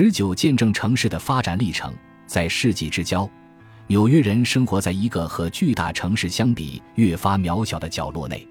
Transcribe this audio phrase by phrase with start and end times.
[0.00, 1.92] 十九见证城市的发展历程，
[2.24, 3.28] 在世纪之交，
[3.88, 8.46] 纽约人生活在一个和巨大城市相比越发渺小的角落内。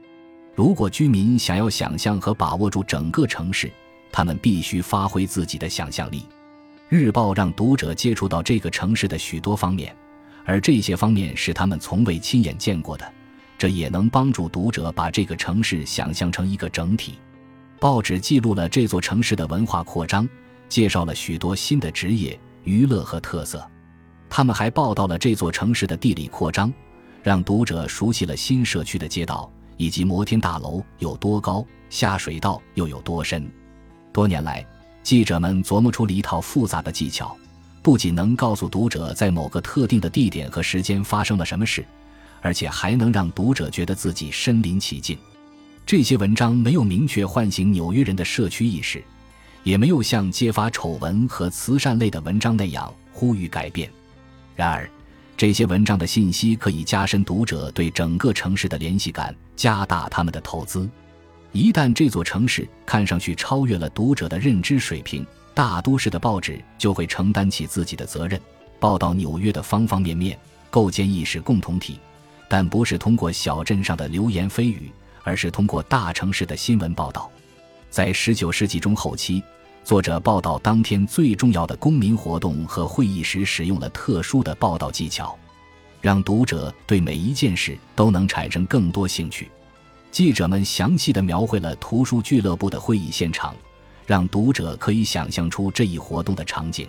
[0.54, 3.72] 如果居民想要想象和把握住整个城市，
[4.12, 6.26] 他们必须发挥自己的想象力。
[6.90, 9.96] 日报让读者接触到这个城市的许多方面，
[10.44, 13.10] 而这些方面是他们从未亲眼见过的。
[13.58, 17.14] 这也能帮助读者把这个城市想象成一个整体。
[17.80, 20.28] 报纸记录了这座城市的文化扩张，
[20.70, 23.66] 介绍了许多新的职业、娱乐和特色。
[24.30, 26.74] 他们还报道了这座城市的地理扩张，
[27.24, 29.52] 让读者熟悉了新社区的街道。
[29.80, 33.48] 以及摩天大楼有多高，下水道又有多深？
[34.12, 34.66] 多年来，
[35.04, 37.38] 记者们琢磨出了一套复杂的技巧，
[37.84, 41.86] 不仅能告诉读者在某个特定的地点和时间发生了什么事，
[42.42, 45.16] 而且还能让读者觉得自己身临其境。
[45.86, 49.04] 这些文章没有明确唤醒纽约人的社区意识，
[49.68, 53.92] 也没有像揭发丑闻和慈善类的文章那样呼吁改变。
[54.56, 54.90] 然而，
[55.36, 60.90] 这些文章的信息可以加深读者对整个城市的联系感，加大他们的投资。
[61.52, 68.40] 一旦这座城市看上去超越了读者的认知水平，大都市的报纸就会承担起自己的责任，
[68.80, 72.00] 报道纽约的方方面面，构建意识共同体。
[72.48, 74.90] 但不是通过小镇上的流言蜚语，
[75.26, 77.30] 而是通过大城市的新闻报道。
[77.90, 79.44] 在19世纪中后期。
[79.88, 85.40] 作者报道当天最重要的公民活动和会议时使用了特殊的报道技巧，
[86.02, 89.50] 让读者对每一件事都能产生更多兴趣。
[90.12, 93.56] 记者们详细的描绘了图书俱乐部的会议现场，
[94.06, 96.86] 让读者可以想象出这一活动的场景。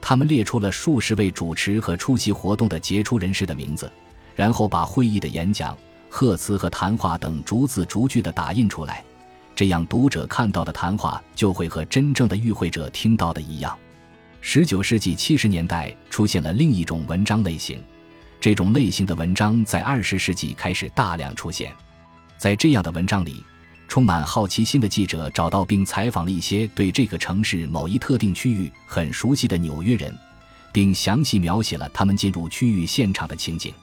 [0.00, 3.90] 他们列出了数十位主持和出席活动的杰出人士的名字，
[4.36, 5.76] 然后把会议的演讲、
[6.08, 9.04] 贺词和谈话等逐字逐句的打印出来。
[9.54, 13.76] 这样，读者看到的谈话就会和真正的与会者听到的一样。
[14.40, 17.78] 十九世纪七十年代出现了另一种文章类型，
[18.40, 21.70] 这种类型的文章在二十世纪开始大量出现。
[22.38, 23.44] 在这样的文章里，
[23.86, 30.16] 充满好奇心的记者找到并采访了一些对这个城市某一特定区域很熟悉的纽约人，
[30.72, 33.74] 并详细描写了他们进入区域现场的情景。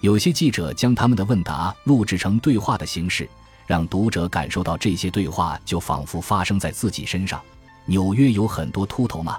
[0.00, 3.28] 有些记者将他们的问答录制成对话的形式。
[3.68, 7.38] 让读者感受到这些对话就仿佛发生在自己身上。
[7.84, 9.38] 纽约有很多秃头吗？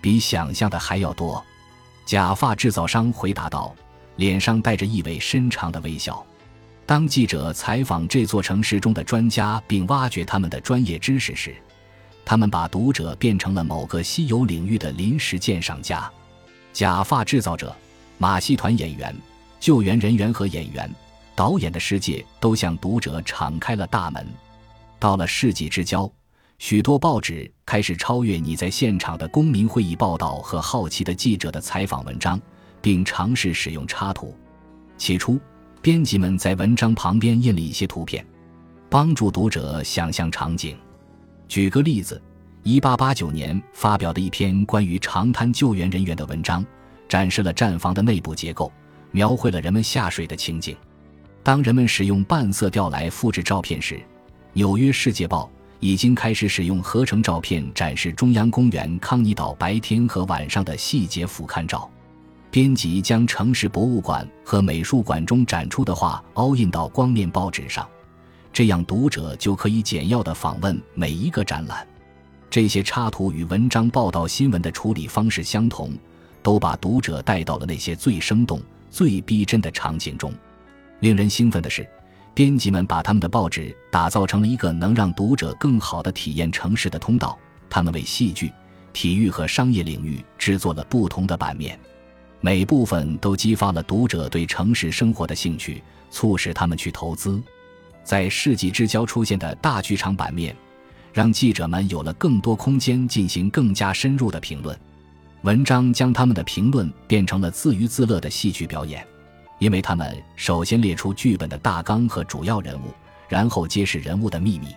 [0.00, 1.44] 比想象的还要多。
[2.06, 3.74] 假发制造商回答道，
[4.16, 6.24] 脸上带着意味深长的微笑。
[6.86, 11.54] 当记者采访这座城市中的专家并挖掘他们的专业知识时，
[12.24, 16.10] 他们把读者变成了某个稀有领域的临时鉴赏家。
[16.72, 17.76] 假发制造者、
[18.16, 19.14] 马戏团演员、
[19.60, 20.90] 救援人员和演员。
[21.38, 24.26] 导演的世界都向读者敞开了大门。
[24.98, 26.10] 到了世纪之交，
[26.58, 32.40] 许多报纸开始超越你在现场的公民会议报道和好奇的记者的采访文章，
[32.82, 34.34] 并尝试使用插图。
[34.96, 35.38] 起初，
[35.80, 38.26] 编辑们在文章旁边印了一些图片，
[38.90, 40.76] 帮助读者想象场景。
[41.46, 42.20] 举个例子
[42.64, 46.66] ，1889年发表的一篇关于长滩救援人员的文章，
[47.08, 48.72] 展示了站房的内部结构，
[49.12, 50.76] 描绘了人们下水的情景。
[51.48, 53.94] 当人们使用半色调来复制照片时，
[54.52, 55.44] 《纽约世界报》
[55.80, 61.90] 已经开始使用合成照片展示中央公园康尼岛白天和晚上的细节俯瞰照。
[62.50, 67.88] 编辑将城市博物馆和美术馆中展出的画凹印到光面报纸上，
[68.52, 71.88] 这样读者就可以简要地访问每一个展览。
[72.50, 75.96] 这些插图与文章报道新闻的处理方式相同，
[76.42, 78.60] 都把读者带到了那些最生动、
[78.90, 80.30] 最逼真的场景中。
[81.00, 81.88] 令人兴奋的是，
[82.34, 87.38] 编辑们把他们的报纸打造成了一个能让读者更好地体验城市的通道。
[87.70, 88.52] 他们为戏剧、
[88.92, 91.78] 体育和商业领域制作了不同的版面，
[92.40, 97.42] 每部分都激发了读者对城市生活的兴趣，促使他们去投资。
[98.02, 100.56] 在世纪之交出现的大剧场版面，
[101.12, 104.78] 让记者们有了更多空间进行更加深入的评论。
[105.42, 109.06] 文章将他们的评论变成了自娱自乐的戏剧表演。
[109.58, 112.92] 因为他们首先列出剧本的大纲和主要人物，
[113.28, 114.68] 然后揭示人物的秘密。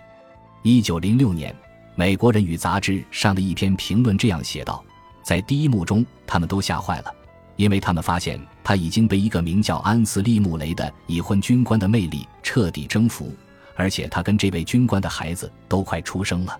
[0.62, 1.52] 一九零六年，
[1.94, 4.84] 《美国人》与杂志上的一篇评论这样写道
[5.22, 7.14] ：“在第一幕中，他们都吓坏了，
[7.56, 13.32] 因为他们发现他已经被一个名叫安斯利·穆雷的已婚军官的魅力彻底征服，
[13.76, 16.58] 而且他跟这位军官的孩子都快出生了。”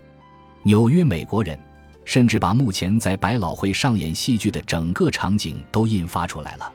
[0.65, 1.59] 纽约美国人
[2.05, 6.73] 甚至把目前在百老汇上演戏剧的整个场景都印发出来了。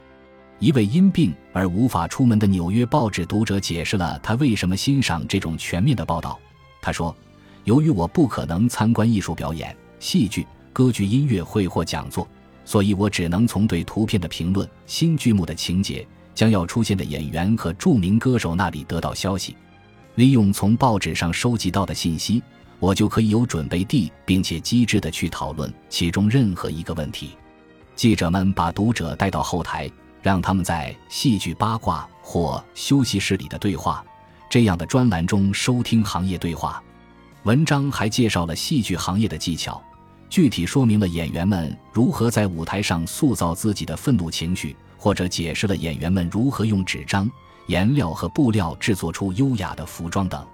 [0.60, 6.40] 一位因病而无法出门的纽约报纸读者解释了他为什么欣赏这种全面的报道。
[6.82, 7.16] 他说
[7.64, 12.28] ：“由于我不可能参观艺术表演、戏剧、歌剧音乐会或讲座，
[12.66, 19.56] 所以我只能从对图片的评论、新剧目的情节、将要出现的演员和著名歌手那里得到消息。
[20.16, 22.42] 利用从报纸上收集到的信息，
[22.80, 27.38] 我就可以有准备地并且机智地去讨论其中任何一个问题。
[27.96, 29.90] 记者们把读者带到后台，
[30.22, 34.04] 让他们在戏剧八卦或休息室里的对话
[34.50, 36.82] 这样的专栏中收听行业对话。
[37.44, 39.82] 文章还介绍了戏剧行业的技巧，
[40.30, 47.30] 具体说明了演员们如何在舞台上塑造自己的愤怒情绪，或者解释了演员们如何用纸张、
[47.68, 50.46] 颜料和布料制作出优雅的服装等。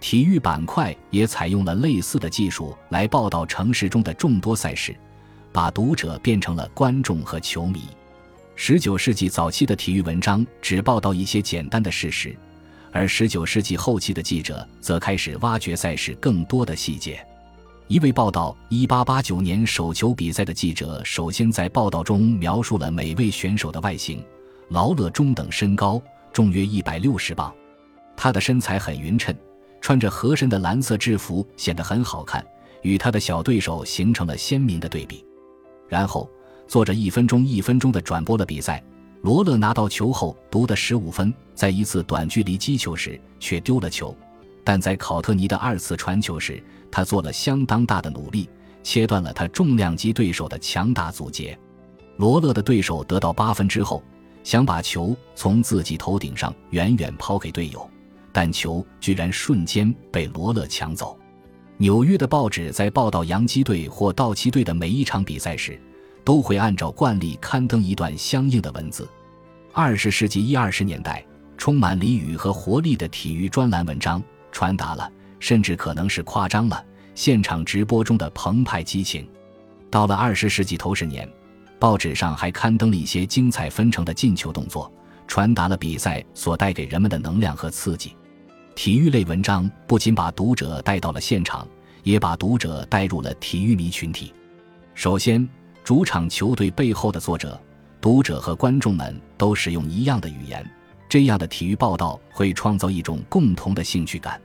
[0.00, 4.96] 体育板块也采用了类似的技术来报道城市中的众多赛事，
[5.52, 7.82] 把读者变成了观众和球迷。
[8.54, 12.36] 十九世纪早期的体育文章只报道一些简单的事实。
[12.94, 17.26] 而十九世纪后期的记者则开始挖掘赛事更多的细节。
[17.88, 24.22] 一位报道一八八九年手球比赛的记者，首先在报道中描述了每位选手的外形：
[24.68, 26.00] 劳勒中等身高，
[26.34, 27.52] 重约一百六十磅。
[28.14, 29.34] 他的身材很匀称，
[29.80, 32.44] 穿着合身的蓝色制服显得很好看，
[32.82, 35.24] 与他的小对手形成了鲜明的对比。
[35.88, 36.30] 然后，
[36.66, 38.82] 做着一分钟一分钟的转播了比赛。
[39.22, 44.16] 罗勒拿到球后读得十五分，在一次短距离击球时却丢了球，
[44.64, 46.60] 但在考特尼的二次传球时，
[46.90, 48.50] 他做了相当大的努力，
[48.82, 51.56] 切断了他重量级对手的强大阻截。
[52.16, 54.02] 罗勒的对手得到八分之后，
[54.42, 57.88] 想把球从自己头顶上远远抛给队友，
[58.32, 61.16] 但球居然瞬间被罗勒抢走。
[61.76, 65.80] 纽约的报纸在报道洋基队或道奇队的每一场比赛时。
[66.24, 69.08] 都会按照惯例刊登一段相应的文字。
[69.72, 71.24] 二十世纪一二十年代，
[71.56, 75.10] 充满俚语和活力的体育专栏文章传达了，
[75.40, 76.84] 甚至可能是夸张了
[77.14, 79.26] 现场直播中的澎湃激情。
[79.90, 81.28] 到了二十世纪头十年，
[81.78, 84.92] 报纸上还刊登了一些精彩纷呈的进球动作，
[85.26, 88.14] 传达了比赛所带给人们的能量和刺激。
[88.74, 91.66] 体育类文章不仅把读者带到了现场，
[92.02, 94.32] 也把读者带入了体育迷群体。
[94.94, 95.48] 首先。
[95.84, 97.60] 主场球队背后的作者、
[98.00, 100.64] 读者和观众们都使用一样的语言，
[101.08, 104.40] 这样的体育报道会创造一种共同的兴趣感。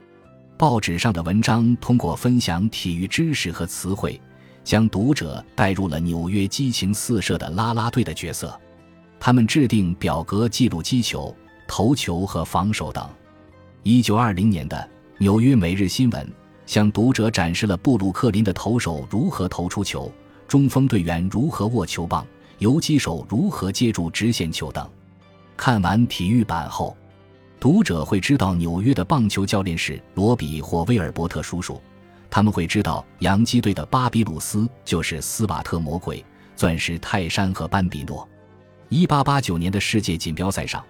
[0.58, 4.20] 报纸上的文章通过分享体育知识和词汇，
[4.64, 8.60] 将读者带入了纽约激情四射的啦啦队的角色。
[9.20, 11.36] 他们制定表格记录击球、
[11.68, 13.08] 投球和防守等。
[13.84, 14.76] 一九二零年的
[15.20, 16.26] 《纽约每日新闻》
[16.66, 20.12] 向读者展示了布鲁克林的投手如何投出球。
[20.48, 22.26] 中锋队员如何握球棒，
[22.60, 24.90] 游击手如何接住直线球等。
[25.56, 26.96] 看完体育版后，
[27.60, 31.82] 读者会知道纽约的棒球教练是罗比或威尔伯特叔叔。
[32.30, 36.24] 他们会知道洋基队的巴比鲁斯就是斯瓦特魔鬼、
[36.56, 38.28] 钻石泰山和班比诺。
[38.90, 40.84] 一八八九年的世界锦标赛上，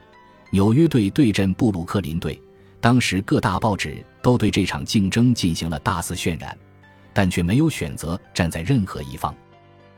[0.52, 2.40] 纽约队对阵布鲁克林队。
[2.80, 6.56] 当时各大报纸都对这场竞争进行了大肆渲染，
[7.12, 9.34] 但却没有选择站在任何一方。《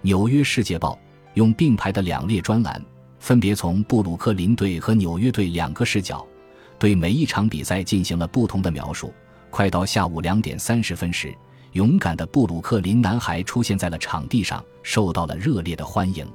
[0.01, 0.93] 纽约世界报》
[1.33, 2.81] 用并排的两列专栏，
[3.19, 6.25] 分别从布鲁克林队和纽约队两个视角，
[6.77, 9.13] 对每一场比赛进行了不同的描述。
[9.49, 11.33] 快到下午两点三十分时，
[11.73, 16.25] 勇敢的布鲁克林男孩出现在了场地上，受到了热烈的欢迎。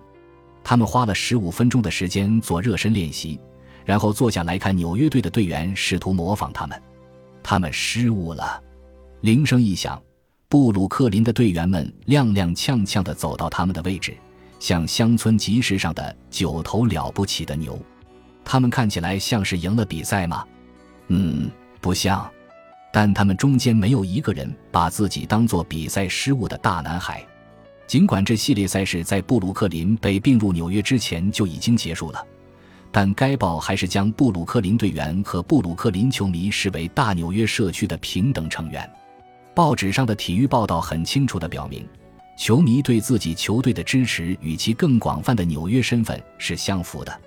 [0.62, 3.40] 他们花了十五分钟的时间做热身练习，
[3.84, 6.80] 然后坐下来看纽约队的队员试图模仿他们。
[7.42, 8.62] 他们失误了。
[9.20, 10.02] 铃声一响。
[10.48, 14.16] 布鲁克林的队员们踉踉跄跄地走到他们的位置，
[14.60, 17.78] 像乡村集市上的九头了不起的牛。
[18.44, 20.44] 他们看起来像是赢了比赛吗？
[21.08, 22.30] 嗯，不像。
[22.92, 27.26] 但他们中间没有一个人把自己当作比赛失误的大男孩。
[27.88, 32.24] 尽管这系列赛事在布鲁克林被并入纽约之前就已经结束了，
[32.92, 38.88] 但该报还是将布鲁克林队员和布鲁克林球迷视为大纽约社区的平等成员。
[39.54, 41.86] 报纸上的体育报道很清楚地表明，
[42.36, 47.20] 球迷对自己球队的支持与其更广泛的纽约身份是相符的。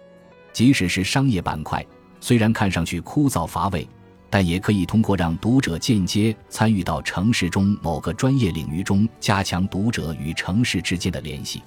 [0.51, 1.86] 即使是商业板块，
[2.19, 3.88] 虽然看上去枯燥乏味，
[4.29, 11.63] 但也可以通过让读者间接参与到城市中某个专业领域中，加强读者与城市之间的联系。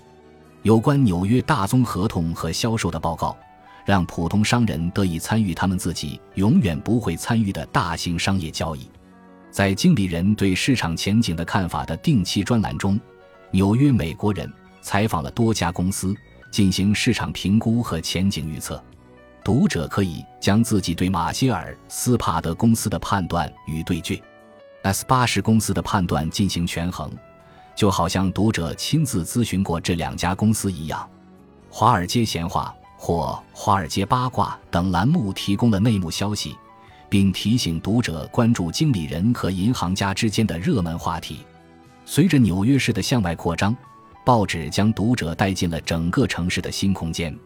[0.63, 3.35] 有关纽约大宗合同和销售的报告，
[3.87, 8.87] 让普通商人得以参与他们自己永远不会参与的大型商业交易。
[9.51, 12.99] 在经理人对市场前景的看法的定期专栏中，
[13.51, 16.15] 纽约美国人采访了多家公司，
[16.51, 18.83] 进行市场评估和前景预测。
[19.43, 24.21] 读者可以将自己对马歇尔斯帕德公司的判断与对倔
[24.83, 27.11] S 八十公司的判断进行权衡，
[27.75, 31.09] 就好像读者亲自咨询过这两家公司一样。
[31.71, 36.57] 华尔街闲话或华尔街八卦等栏目提供了内幕消息，
[37.11, 41.41] 并提醒读者关注经理人和银行家之间的热门话题。
[42.07, 43.77] 随着纽约市的向外扩张，
[44.25, 47.37] 报纸将读者带进了整个城市的新空间。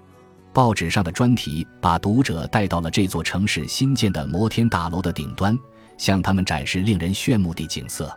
[0.52, 5.58] 报纸上的专题把读者带到了这座城市新建的摩天大楼的顶端，
[5.98, 8.06] 向他们展示令人炫目的景色。《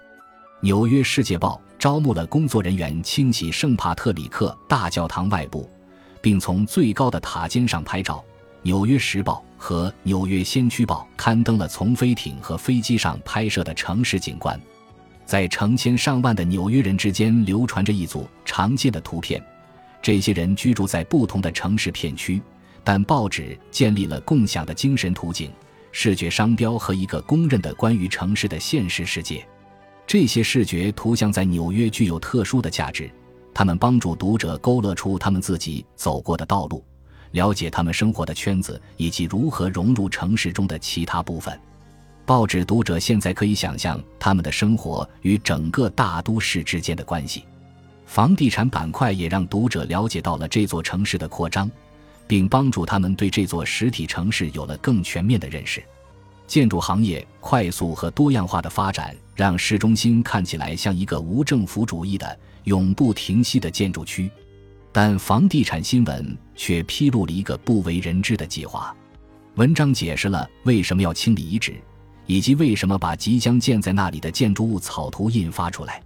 [0.60, 5.68] 纽约世界报》招募了工作人员清洗圣帕特里克大教堂外部。
[6.28, 8.24] 并从最高的塔尖上拍照。
[8.68, 14.60] 《纽约时报》和《纽约先驱报》刊登了从飞艇和飞机上拍摄的城市景观。
[15.26, 19.42] 在成千上万的纽约人之间流传着一组常见的图片。
[20.02, 22.42] 这些人居住在不同的城市片区，
[22.84, 25.50] 但报纸建立了共享的精神图景、
[25.94, 29.48] 视觉商标和一个公认的关于城市的现实世界。
[30.06, 33.10] 这些视觉图像在纽约具有特殊的价值。
[33.54, 36.84] 他们帮助读者勾勒出他们自己走过的道路，
[37.38, 41.58] 了解他们生活的圈子以及如何融入城市中的其他部分。
[42.26, 47.46] 报纸读者现在可以想象他们的生活与整个大都市之间的关系。
[48.08, 51.70] 房地产板块也让读者了解到了这座城市的扩张，
[52.26, 55.84] 并帮助他们对这座实体城市有了更全面的认识。
[56.48, 62.40] 建筑行业快速和多样化的发展，让市中心看起来像一个无政府主义的。
[62.64, 64.30] 永不停息的建筑区，
[65.00, 68.96] 但房地产新闻却披露了一个不为人知的计划。
[69.54, 71.76] 文章解释了为什么要清理遗址，
[72.26, 76.02] 以及为什么把即将建在那里的建筑物草图印发出来。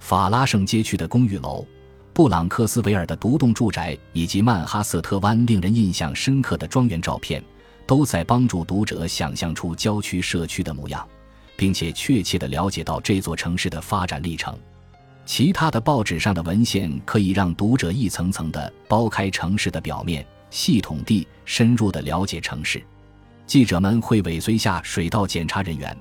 [0.00, 1.66] 法拉盛街区的公寓楼、
[2.12, 7.42] 布朗克斯维尔的独栋住宅以及曼哈瑟特湾令人印象深刻的庄园照片，
[7.86, 11.08] 都在帮助读者想象出郊区社区的模样，
[11.56, 14.54] 并且确切地了解到这座城市的发展历程。
[15.26, 22.80] 其他的报纸上的文献可以让读者一层层的剥开城市的表面，系统地、深入的了解城市。
[23.44, 25.94] 记者们会尾随下水道检查人员、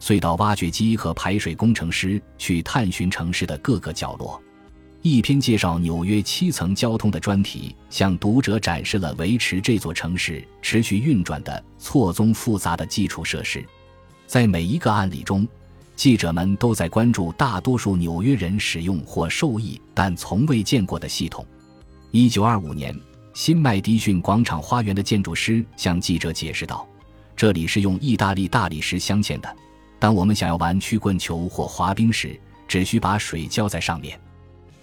[0.00, 4.40] 隧道挖掘机和排水工程师去探寻城市的各个角落。
[5.02, 13.64] 一篇介绍纽约七层交通的专题，向读者展示了维持这座城市持续运转的错综复杂的基础设施。
[14.26, 15.46] 在每一个案例中。
[15.98, 21.44] 记者们都在关注大多数纽约人使用或受益但从未见过的系统。
[22.12, 22.96] 一九二五年，
[23.34, 26.86] 新麦迪逊广场花园的建筑师向记者解释道
[27.34, 29.56] ：“这里是用意大利大理石镶嵌的。
[29.98, 32.38] 当我们想要玩曲棍球或滑冰时，
[32.68, 34.16] 只需把水浇在上面，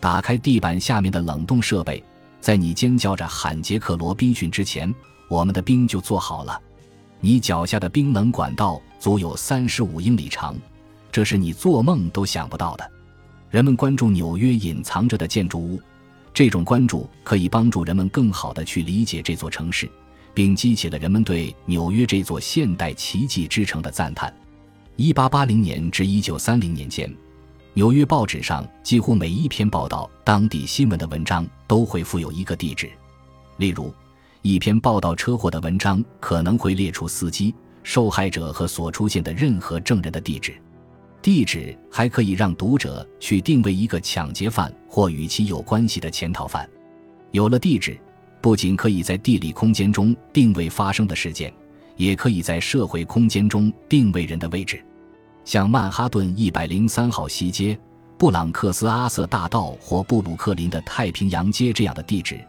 [0.01, 2.03] 打开地板下面的冷冻设备。
[2.41, 4.93] 在你尖叫着喊杰克罗宾逊之前，
[5.29, 6.61] 我们的冰就做好了。
[7.21, 10.53] 你脚下的冰冷管道足有三十五英里长。”
[11.15, 12.91] 这是你做梦都想不到的。
[13.49, 15.79] 人们关注纽约隐藏着的建筑物，
[16.33, 19.89] 这种关注可以帮助人们更好地去理解这座城市，
[20.33, 24.35] 并激起了人们对纽约这座现代奇迹之城的赞叹。
[24.97, 27.09] 一八八零年至一九三零年间，
[27.75, 32.91] 纽约报纸上几乎每一篇报道当地新闻的文章都会附有一个地址，
[33.55, 33.89] 例如，
[34.41, 40.53] 一篇报道车祸的文章可能会列出司机、受害者和所出现的任何证人的地址。
[41.25, 46.69] 地址还可以让读者去定位一个抢劫犯或与其有关系的潜逃犯。
[47.31, 47.99] 有了地址，
[48.41, 51.51] 不仅可以在地理空间中定位发生的事件，
[51.95, 54.79] 也可以在社会空间中定位人的位置。
[55.43, 57.75] 像曼哈顿一百零三号西街、
[58.19, 62.39] 布朗克斯阿瑟大道或布鲁克林的太平洋街这样的地址，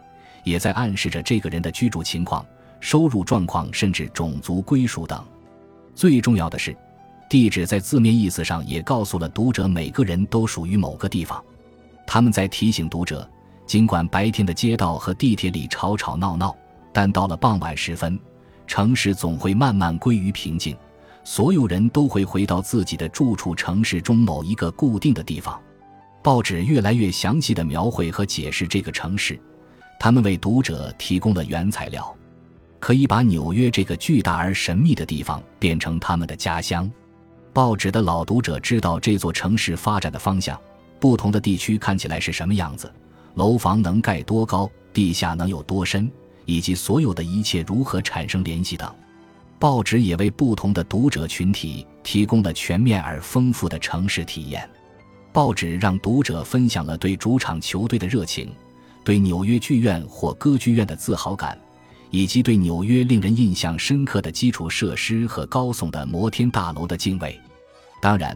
[0.43, 2.45] 也在暗示着这个人的居住情况、
[2.79, 5.25] 收入状况，甚至种族归属等。
[5.95, 6.77] 最重要的是。
[7.29, 11.43] 地址在字面意思上也告诉了读者，每个人都属于某个地方。
[12.05, 13.29] 他们在提醒读者，
[13.65, 16.55] 尽管白天的街道和地铁里吵吵闹闹，
[16.93, 18.17] 但到了傍晚时分，
[18.65, 20.77] 城市总会慢慢归于平静，
[21.25, 25.59] 所有人都会回到自己的住处城市中某一个固定的地方。
[26.23, 29.37] 报纸越来越详细地描绘和解释这个城市，
[29.99, 32.15] 他们为读者提供了原材料，
[32.79, 36.89] 可以把纽约这个巨大而神秘的地方变成他们的家乡。
[37.57, 40.61] 报纸的老读者知道这座城市发展的方向，
[40.99, 42.87] 不同的地区看起来是什么样子，
[43.33, 46.07] 楼房能盖多高，地下能有多深，
[46.45, 48.87] 以及所有的一切如何产生联系等。
[49.57, 54.69] 报纸也为不同的读者群体提供了全面而丰富的城市体验。
[55.33, 58.53] 报纸让读者分享了对主场球队的热情，
[59.03, 61.59] 对纽约剧院或歌剧院的自豪感。
[62.09, 67.37] 以及对纽约令人印象深刻的基础设施和高耸的摩天大楼的敬畏。
[68.01, 68.35] 当然，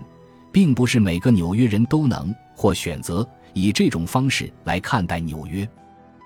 [0.51, 5.67] 并不是每个纽约人都能或选择以这种方式来看待纽约。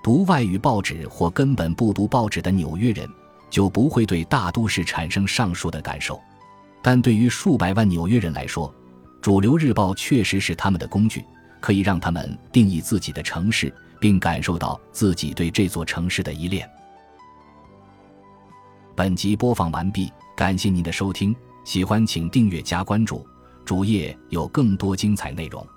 [0.03, 3.09] 读外语报纸或根本不读报纸的纽约人，
[3.49, 6.19] 就不会对大都市产生上述的感受。
[6.81, 8.71] 但对于数百万纽约人来说，
[9.19, 11.25] 主流日报确实是他们的工具，
[11.59, 16.69] 可以让他们定义自己的城市，并感受到自己对这座城市的依恋。
[18.95, 23.27] 本集播放完毕，感谢您的收听，喜欢请订阅加关注，
[23.65, 25.67] 主页有更多精彩内容。